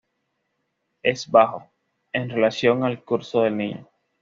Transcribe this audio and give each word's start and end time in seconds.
Es 1.03 1.29
"bajo" 1.29 1.69
en 2.11 2.31
relación 2.31 2.83
al 2.83 3.03
curso 3.03 3.41
del 3.43 3.55
Nilo. 3.57 3.87